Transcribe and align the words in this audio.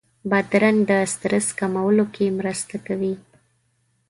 بادرنګ 0.29 0.79
د 0.89 0.91
سټرس 1.11 1.47
کمولو 1.59 2.05
کې 2.15 2.35
مرسته 2.39 2.75
کوي. 2.87 3.13